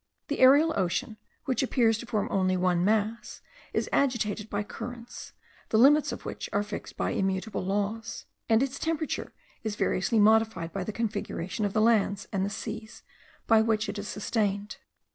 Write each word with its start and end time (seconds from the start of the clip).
The 0.29 0.39
aerial 0.39 0.73
ocean, 0.75 1.17
which 1.45 1.61
appears 1.61 1.99
to 1.99 2.07
form 2.07 2.27
only 2.31 2.57
one 2.57 2.83
mass, 2.83 3.43
is 3.71 3.87
agitated 3.93 4.49
by 4.49 4.63
currents, 4.63 5.33
the 5.69 5.77
limits 5.77 6.11
of 6.11 6.25
which 6.25 6.49
are 6.51 6.63
fixed 6.63 6.97
by 6.97 7.11
immutable 7.11 7.63
laws; 7.63 8.25
and 8.49 8.63
its 8.63 8.79
temperature 8.79 9.31
is 9.63 9.75
variously 9.75 10.17
modified 10.19 10.73
by 10.73 10.83
the 10.83 10.91
configuration 10.91 11.65
of 11.65 11.73
the 11.73 11.81
lands 11.81 12.27
and 12.33 12.51
seas 12.51 13.03
by 13.45 13.61
which 13.61 13.87
it 13.87 13.99
is 13.99 14.07
sustained. 14.07 14.77